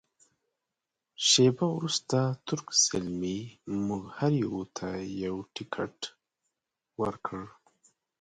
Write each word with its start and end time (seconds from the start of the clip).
شیبه 1.27 1.65
وروسته 1.77 2.17
تُرک 2.47 2.67
زلمي 2.85 3.39
موږ 3.85 4.03
هر 4.17 4.31
یوه 4.43 4.63
ته 4.77 4.87
یو 5.23 5.35
تکټ 5.55 5.97
ورکړ. 7.01 7.41